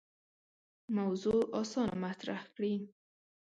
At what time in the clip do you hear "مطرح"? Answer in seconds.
2.05-2.41